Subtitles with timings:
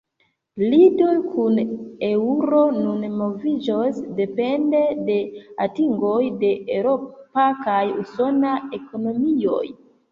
[0.71, 1.59] Lido kun
[2.07, 5.21] eŭro nun moviĝos depende de
[5.69, 9.67] atingoj de eŭropa kaj usona ekonomioj.